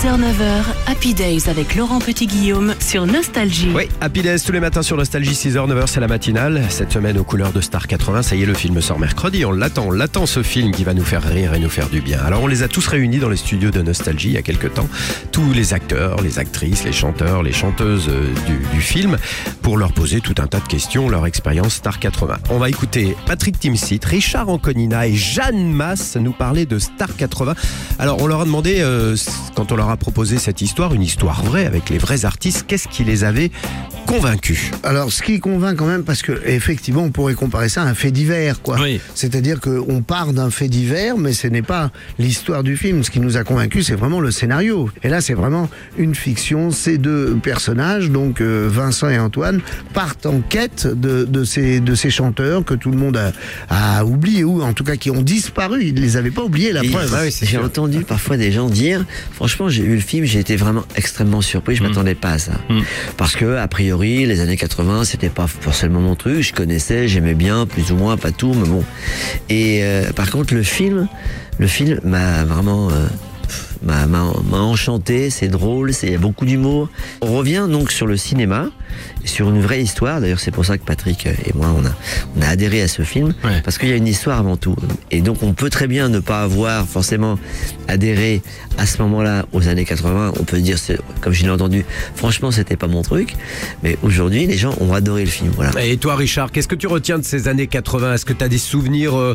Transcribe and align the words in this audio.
6h-9h, 0.00 0.64
Happy 0.86 1.12
Days 1.12 1.42
avec 1.50 1.74
Laurent 1.74 1.98
Petit-Guillaume 1.98 2.74
sur 2.80 3.04
Nostalgie. 3.04 3.70
Oui, 3.74 3.86
Happy 4.00 4.22
Days 4.22 4.40
tous 4.40 4.52
les 4.52 4.60
matins 4.60 4.80
sur 4.80 4.96
Nostalgie, 4.96 5.34
6h, 5.34 5.68
9h, 5.68 5.88
c'est 5.88 6.00
la 6.00 6.08
matinale. 6.08 6.62
Cette 6.70 6.90
semaine 6.90 7.18
aux 7.18 7.24
couleurs 7.24 7.52
de 7.52 7.60
Star 7.60 7.86
80, 7.86 8.22
ça 8.22 8.34
y 8.34 8.42
est, 8.42 8.46
le 8.46 8.54
film 8.54 8.80
sort 8.80 8.98
mercredi. 8.98 9.44
On 9.44 9.52
l'attend, 9.52 9.88
on 9.88 9.90
l'attend 9.90 10.24
ce 10.24 10.42
film 10.42 10.70
qui 10.70 10.84
va 10.84 10.94
nous 10.94 11.04
faire 11.04 11.22
rire 11.22 11.52
et 11.52 11.58
nous 11.58 11.68
faire 11.68 11.90
du 11.90 12.00
bien. 12.00 12.18
Alors 12.20 12.42
on 12.42 12.46
les 12.46 12.62
a 12.62 12.68
tous 12.68 12.86
réunis 12.86 13.18
dans 13.18 13.28
les 13.28 13.36
studios 13.36 13.70
de 13.70 13.82
Nostalgie 13.82 14.28
il 14.28 14.34
y 14.34 14.38
a 14.38 14.42
quelques 14.42 14.72
temps. 14.72 14.88
Tous 15.32 15.52
les 15.52 15.74
acteurs, 15.74 16.22
les 16.22 16.38
actrices, 16.38 16.82
les 16.84 16.92
chanteurs, 16.92 17.42
les 17.42 17.52
chanteuses 17.52 18.08
euh, 18.08 18.32
du 18.72 18.80
film 18.80 19.18
pour 19.70 19.78
leur 19.78 19.92
poser 19.92 20.20
tout 20.20 20.34
un 20.38 20.48
tas 20.48 20.58
de 20.58 20.66
questions, 20.66 21.08
leur 21.08 21.26
expérience 21.26 21.74
Star 21.74 22.00
80. 22.00 22.38
On 22.50 22.58
va 22.58 22.68
écouter 22.68 23.16
Patrick 23.24 23.56
Timsit, 23.56 24.00
Richard 24.04 24.48
Anconina 24.48 25.06
et 25.06 25.14
Jeanne 25.14 25.70
Masse 25.70 26.16
nous 26.16 26.32
parler 26.32 26.66
de 26.66 26.80
Star 26.80 27.14
80. 27.14 27.54
Alors 28.00 28.20
on 28.20 28.26
leur 28.26 28.40
a 28.40 28.44
demandé, 28.44 28.80
euh, 28.80 29.14
quand 29.54 29.70
on 29.70 29.76
leur 29.76 29.88
a 29.90 29.96
proposé 29.96 30.38
cette 30.38 30.60
histoire, 30.60 30.92
une 30.92 31.04
histoire 31.04 31.44
vraie 31.44 31.66
avec 31.66 31.88
les 31.88 31.98
vrais 31.98 32.24
artistes, 32.24 32.64
qu'est-ce 32.66 32.88
qui 32.88 33.04
les 33.04 33.22
avait 33.22 33.52
convaincus 34.10 34.70
Alors, 34.82 35.12
ce 35.12 35.22
qui 35.22 35.40
convainc 35.40 35.76
quand 35.76 35.86
même, 35.86 36.04
parce 36.04 36.22
que 36.22 36.32
effectivement, 36.46 37.02
on 37.02 37.10
pourrait 37.10 37.34
comparer 37.34 37.68
ça 37.68 37.82
à 37.82 37.86
un 37.86 37.94
fait 37.94 38.10
divers, 38.10 38.60
quoi. 38.62 38.78
Oui. 38.80 39.00
C'est-à-dire 39.14 39.60
qu'on 39.60 40.02
part 40.02 40.32
d'un 40.32 40.50
fait 40.50 40.68
divers, 40.68 41.16
mais 41.16 41.32
ce 41.32 41.46
n'est 41.46 41.62
pas 41.62 41.90
l'histoire 42.18 42.62
du 42.62 42.76
film. 42.76 43.04
Ce 43.04 43.10
qui 43.10 43.20
nous 43.20 43.36
a 43.36 43.44
convaincus, 43.44 43.86
c'est 43.86 43.94
vraiment 43.94 44.20
le 44.20 44.30
scénario. 44.30 44.90
Et 45.02 45.08
là, 45.08 45.20
c'est 45.20 45.34
vraiment 45.34 45.68
une 45.96 46.14
fiction. 46.14 46.70
Ces 46.70 46.98
deux 46.98 47.36
personnages, 47.42 48.10
donc 48.10 48.40
euh, 48.40 48.68
Vincent 48.70 49.08
et 49.08 49.18
Antoine, 49.18 49.60
partent 49.94 50.26
en 50.26 50.40
quête 50.40 50.86
de, 50.86 51.24
de 51.24 51.44
ces 51.44 51.80
de 51.80 51.94
ces 51.94 52.10
chanteurs 52.10 52.64
que 52.64 52.74
tout 52.74 52.90
le 52.90 52.96
monde 52.98 53.16
a, 53.16 53.32
a 53.68 54.04
oublié 54.04 54.44
ou 54.44 54.62
en 54.62 54.72
tout 54.72 54.84
cas 54.84 54.96
qui 54.96 55.10
ont 55.10 55.22
disparu. 55.22 55.84
Ils 55.84 55.94
ne 55.94 56.00
les 56.00 56.16
avaient 56.16 56.30
pas 56.30 56.42
oubliés. 56.42 56.72
La 56.72 56.84
Et 56.84 56.88
preuve. 56.88 57.14
j'ai 57.42 57.58
entendu 57.58 58.00
parfois 58.00 58.36
des 58.36 58.50
gens 58.52 58.68
dire, 58.68 59.04
franchement, 59.32 59.68
j'ai 59.68 59.82
vu 59.82 59.94
le 59.94 60.00
film, 60.00 60.24
j'ai 60.24 60.40
été 60.40 60.56
vraiment 60.56 60.84
extrêmement 60.96 61.40
surpris, 61.40 61.76
je 61.76 61.82
m'attendais 61.82 62.14
pas 62.14 62.32
à 62.32 62.38
ça. 62.38 62.52
Parce 63.16 63.36
que, 63.36 63.56
a 63.56 63.68
priori, 63.68 63.99
les 64.00 64.40
années 64.40 64.56
80, 64.56 65.04
c'était 65.04 65.28
pas 65.28 65.46
forcément 65.46 66.00
mon 66.00 66.14
truc, 66.14 66.40
je 66.40 66.52
connaissais, 66.52 67.06
j'aimais 67.06 67.34
bien, 67.34 67.66
plus 67.66 67.92
ou 67.92 67.96
moins, 67.96 68.16
pas 68.16 68.32
tout, 68.32 68.54
mais 68.54 68.66
bon. 68.66 68.82
Et 69.48 69.84
euh, 69.84 70.10
par 70.12 70.30
contre, 70.30 70.54
le 70.54 70.62
film, 70.62 71.06
le 71.58 71.66
film 71.66 72.00
m'a 72.04 72.44
vraiment, 72.44 72.90
euh, 72.90 73.06
m'a, 73.82 74.06
m'a, 74.06 74.24
enchanté, 74.58 75.30
c'est 75.30 75.48
drôle, 75.48 75.92
c'est, 75.92 76.06
il 76.08 76.12
y 76.12 76.16
a 76.16 76.18
beaucoup 76.18 76.44
d'humour. 76.44 76.88
On 77.22 77.36
revient 77.36 77.66
donc 77.70 77.90
sur 77.92 78.06
le 78.06 78.16
cinéma, 78.16 78.66
sur 79.24 79.48
une 79.50 79.60
vraie 79.60 79.82
histoire. 79.82 80.20
D'ailleurs, 80.20 80.40
c'est 80.40 80.50
pour 80.50 80.64
ça 80.64 80.78
que 80.78 80.84
Patrick 80.84 81.26
et 81.26 81.52
moi, 81.54 81.74
on 81.76 81.84
a, 81.86 81.90
on 82.36 82.42
a 82.42 82.46
adhéré 82.48 82.82
à 82.82 82.88
ce 82.88 83.02
film, 83.02 83.34
Ouais. 83.44 83.60
parce 83.64 83.78
qu'il 83.78 83.88
y 83.88 83.92
a 83.92 83.96
une 83.96 84.06
histoire 84.08 84.38
avant 84.38 84.56
tout. 84.56 84.76
Et 85.10 85.20
donc, 85.22 85.42
on 85.42 85.52
peut 85.52 85.70
très 85.70 85.86
bien 85.86 86.08
ne 86.08 86.18
pas 86.20 86.42
avoir 86.42 86.86
forcément 86.86 87.38
adhéré 87.88 88.42
à 88.78 88.86
ce 88.86 89.00
moment-là 89.02 89.44
aux 89.52 89.68
années 89.68 89.84
80. 89.84 90.32
On 90.40 90.44
peut 90.44 90.58
dire, 90.60 90.76
comme 91.20 91.32
je 91.32 91.42
l'ai 91.42 91.50
entendu, 91.50 91.84
franchement, 92.14 92.50
c'était 92.50 92.76
pas 92.76 92.86
mon 92.86 93.02
truc. 93.02 93.34
Mais 93.82 93.96
aujourd'hui, 94.02 94.46
les 94.46 94.56
gens 94.56 94.74
ont 94.80 94.92
adoré 94.92 95.24
le 95.24 95.30
film. 95.30 95.50
Voilà. 95.56 95.84
Et 95.84 95.96
toi 95.96 96.16
Richard, 96.16 96.50
qu'est-ce 96.52 96.68
que 96.68 96.74
tu 96.74 96.86
retiens 96.86 97.18
de 97.18 97.24
ces 97.24 97.48
années 97.48 97.66
80 97.66 98.14
Est-ce 98.14 98.24
que 98.24 98.32
tu 98.32 98.44
as 98.44 98.48
des 98.48 98.58
souvenirs 98.58 99.16
euh, 99.16 99.34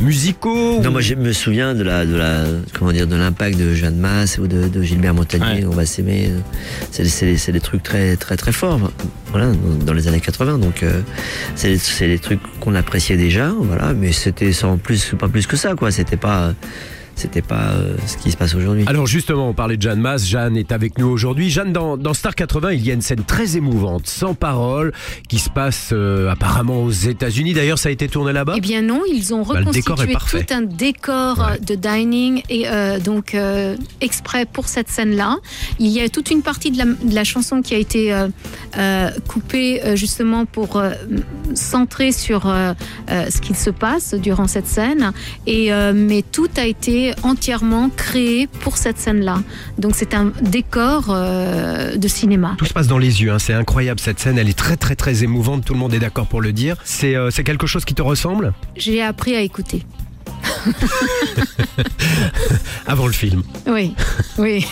musicaux 0.00 0.80
Non, 0.80 0.88
ou- 0.88 0.92
moi 0.92 1.00
je 1.00 1.14
me 1.14 1.32
souviens 1.32 1.74
de 1.74 1.82
la, 1.82 2.04
de 2.06 2.14
la, 2.16 2.44
comment 2.78 2.92
dire, 2.92 3.06
de 3.06 3.16
l'impact 3.16 3.58
de 3.58 3.74
Jeanne 3.80 3.96
Masse 3.96 4.38
ou 4.38 4.46
de, 4.46 4.68
de 4.68 4.82
Gilbert 4.82 5.14
Montagnier. 5.14 5.60
Ouais. 5.60 5.66
On 5.66 5.74
va 5.74 5.86
s'aimer. 5.86 6.30
C'est, 6.90 7.04
c'est, 7.06 7.52
des 7.52 7.60
trucs 7.60 7.82
très, 7.82 8.16
très, 8.16 8.36
très 8.36 8.52
forts. 8.52 8.78
Voilà, 9.30 9.46
dans, 9.46 9.84
dans 9.86 9.92
les 9.92 10.08
années 10.08 10.20
80. 10.20 10.58
Donc, 10.58 10.82
euh, 10.82 11.00
c'est, 11.54 11.76
c'est 11.78 12.06
des 12.06 12.18
trucs 12.18 12.40
qu'on 12.60 12.74
appréciait 12.74 13.16
déjà. 13.16 13.52
Voilà, 13.58 13.92
mais 13.92 14.12
c'était 14.12 14.52
sans 14.52 14.76
plus, 14.76 15.14
pas 15.18 15.28
plus 15.28 15.46
que 15.46 15.56
ça, 15.56 15.74
quoi. 15.74 15.90
C'était 15.90 16.16
pas, 16.16 16.54
c'était 17.20 17.42
pas 17.42 17.72
euh, 17.74 17.96
ce 18.06 18.16
qui 18.16 18.30
se 18.30 18.36
passe 18.36 18.54
aujourd'hui. 18.54 18.84
Alors 18.86 19.06
justement, 19.06 19.48
on 19.48 19.54
parlait 19.54 19.76
de 19.76 19.82
Jeanne 19.82 20.00
Masse. 20.00 20.26
Jeanne 20.26 20.56
est 20.56 20.72
avec 20.72 20.98
nous 20.98 21.06
aujourd'hui. 21.06 21.50
Jeanne, 21.50 21.72
dans, 21.72 21.96
dans 21.96 22.14
Star 22.14 22.34
80, 22.34 22.72
il 22.72 22.86
y 22.86 22.90
a 22.90 22.94
une 22.94 23.02
scène 23.02 23.24
très 23.24 23.56
émouvante, 23.56 24.06
sans 24.06 24.34
parole, 24.34 24.92
qui 25.28 25.38
se 25.38 25.50
passe 25.50 25.90
euh, 25.92 26.30
apparemment 26.30 26.82
aux 26.82 26.90
États-Unis. 26.90 27.52
D'ailleurs, 27.52 27.78
ça 27.78 27.88
a 27.90 27.92
été 27.92 28.08
tourné 28.08 28.32
là-bas. 28.32 28.54
Eh 28.56 28.60
bien 28.60 28.82
non, 28.82 29.02
ils 29.10 29.34
ont 29.34 29.42
Bah, 29.42 29.58
reconstitué 29.58 30.14
tout 30.14 30.54
un 30.54 30.62
décor 30.62 31.38
Ouais. 31.38 31.44
euh, 31.54 31.58
de 31.58 31.74
dining 31.74 32.42
et 32.48 32.68
euh, 32.68 32.98
donc 32.98 33.34
euh, 33.34 33.76
exprès 34.00 34.46
pour 34.46 34.68
cette 34.68 34.88
scène-là. 34.88 35.36
Il 35.78 35.88
y 35.88 36.00
a 36.00 36.08
toute 36.08 36.30
une 36.30 36.42
partie 36.42 36.70
de 36.70 36.78
la, 36.78 36.84
de 36.86 37.14
la 37.14 37.24
chanson 37.24 37.60
qui 37.62 37.74
a 37.74 37.78
été 37.78 38.12
euh, 38.12 38.28
euh, 38.78 39.10
coupée 39.28 39.82
euh, 39.84 39.96
justement 39.96 40.46
pour 40.46 40.80
centrer 41.54 42.12
sur 42.12 42.46
euh, 42.46 42.72
euh, 43.10 43.26
ce 43.30 43.40
qu'il 43.40 43.56
se 43.56 43.70
passe 43.70 44.14
durant 44.14 44.46
cette 44.46 44.66
scène. 44.66 45.12
Et 45.46 45.72
euh, 45.72 45.92
mais 45.94 46.22
tout 46.22 46.48
a 46.56 46.64
été 46.64 47.12
entièrement 47.22 47.90
créé 47.90 48.46
pour 48.46 48.76
cette 48.76 48.98
scène-là. 48.98 49.42
Donc 49.78 49.94
c'est 49.94 50.14
un 50.14 50.32
décor 50.42 51.06
euh, 51.10 51.96
de 51.96 52.08
cinéma. 52.08 52.54
Tout 52.58 52.66
se 52.66 52.72
passe 52.72 52.86
dans 52.88 52.98
les 52.98 53.22
yeux, 53.22 53.32
hein. 53.32 53.38
c'est 53.38 53.54
incroyable 53.54 54.00
cette 54.00 54.20
scène, 54.20 54.38
elle 54.38 54.48
est 54.48 54.58
très 54.58 54.76
très 54.76 54.96
très 54.96 55.24
émouvante, 55.24 55.64
tout 55.64 55.74
le 55.74 55.78
monde 55.78 55.94
est 55.94 55.98
d'accord 55.98 56.26
pour 56.26 56.40
le 56.40 56.52
dire. 56.52 56.76
C'est 56.84 57.14
c'est 57.30 57.44
quelque 57.44 57.66
chose 57.66 57.84
qui 57.84 57.94
te 57.94 58.02
ressemble? 58.02 58.52
J'ai 58.76 59.02
appris 59.02 59.34
à 59.34 59.40
écouter. 59.40 59.84
avant 62.86 63.06
le 63.06 63.12
film. 63.12 63.42
Oui, 63.66 63.94
oui. 64.38 64.64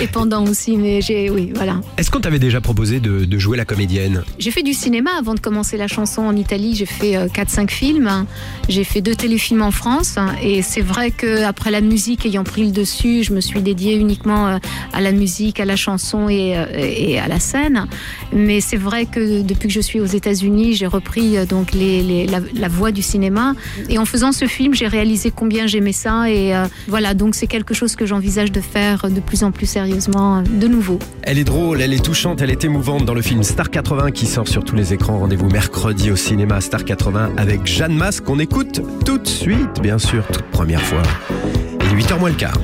Et 0.00 0.06
pendant 0.06 0.44
aussi, 0.46 0.76
mais 0.76 1.00
j'ai, 1.00 1.30
oui, 1.30 1.52
voilà. 1.54 1.80
Est-ce 1.96 2.10
qu'on 2.10 2.20
t'avait 2.20 2.38
déjà 2.38 2.60
proposé 2.60 3.00
de, 3.00 3.24
de 3.24 3.38
jouer 3.38 3.56
la 3.56 3.64
comédienne? 3.64 4.22
J'ai 4.38 4.50
fait 4.50 4.62
du 4.62 4.74
cinéma 4.74 5.10
avant 5.18 5.34
de 5.34 5.40
commencer 5.40 5.76
la 5.76 5.88
chanson 5.88 6.22
en 6.22 6.36
Italie. 6.36 6.74
J'ai 6.74 6.86
fait 6.86 7.16
euh, 7.16 7.26
4-5 7.28 7.70
films. 7.70 8.26
J'ai 8.68 8.84
fait 8.84 9.00
deux 9.00 9.14
téléfilms 9.14 9.62
en 9.62 9.70
France. 9.70 10.16
Et 10.42 10.62
c'est 10.62 10.80
vrai 10.80 11.10
que 11.10 11.44
après 11.44 11.70
la 11.70 11.80
musique 11.80 12.26
ayant 12.26 12.44
pris 12.44 12.64
le 12.64 12.70
dessus, 12.72 13.22
je 13.24 13.32
me 13.32 13.40
suis 13.40 13.60
dédiée 13.62 13.94
uniquement 13.96 14.48
euh, 14.48 14.58
à 14.92 15.00
la 15.00 15.12
musique, 15.12 15.60
à 15.60 15.64
la 15.64 15.76
chanson 15.76 16.28
et, 16.28 16.56
euh, 16.56 16.66
et 16.74 17.18
à 17.18 17.28
la 17.28 17.40
scène. 17.40 17.86
Mais 18.32 18.60
c'est 18.60 18.76
vrai 18.76 19.06
que 19.06 19.42
depuis 19.42 19.68
que 19.68 19.74
je 19.74 19.80
suis 19.80 20.00
aux 20.00 20.06
États-Unis, 20.06 20.74
j'ai 20.74 20.86
repris 20.86 21.36
euh, 21.36 21.46
donc 21.46 21.72
les, 21.72 22.02
les- 22.02 22.26
la, 22.26 22.40
la 22.54 22.68
voix 22.68 22.90
du 22.92 23.02
cinéma. 23.02 23.54
Et 23.88 23.98
en 23.98 24.04
faisant 24.04 24.32
ce 24.32 24.46
film, 24.46 24.74
j'ai 24.74 24.86
réalisé 24.86 25.30
combien 25.34 25.66
j'aimais 25.66 25.92
ça. 25.92 26.30
Et 26.30 26.54
euh, 26.54 26.64
voilà, 26.88 27.03
donc 27.12 27.34
c'est 27.34 27.46
quelque 27.46 27.74
chose 27.74 27.96
que 27.96 28.06
j'envisage 28.06 28.50
de 28.50 28.62
faire 28.62 29.10
de 29.10 29.20
plus 29.20 29.44
en 29.44 29.52
plus 29.52 29.66
sérieusement 29.66 30.42
de 30.42 30.66
nouveau. 30.66 30.98
Elle 31.22 31.38
est 31.38 31.44
drôle, 31.44 31.82
elle 31.82 31.92
est 31.92 32.02
touchante, 32.02 32.40
elle 32.40 32.50
est 32.50 32.64
émouvante 32.64 33.04
dans 33.04 33.12
le 33.12 33.20
film 33.20 33.42
Star 33.42 33.70
80 33.70 34.12
qui 34.12 34.24
sort 34.24 34.48
sur 34.48 34.64
tous 34.64 34.76
les 34.76 34.94
écrans. 34.94 35.18
Rendez-vous 35.18 35.50
mercredi 35.50 36.10
au 36.10 36.16
cinéma 36.16 36.62
Star 36.62 36.84
80 36.84 37.32
avec 37.36 37.66
Jeanne 37.66 37.94
Masse 37.94 38.22
qu'on 38.22 38.38
écoute 38.38 38.80
tout 39.04 39.18
de 39.18 39.28
suite, 39.28 39.82
bien 39.82 39.98
sûr, 39.98 40.26
toute 40.28 40.46
première 40.46 40.80
fois. 40.80 41.02
Il 41.80 41.98
est 41.98 42.02
8h 42.02 42.18
moins 42.18 42.30
le 42.30 42.36
quart. 42.36 42.58